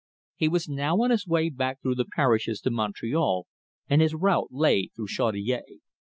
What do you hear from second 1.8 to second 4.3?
the parishes to Montreal, and his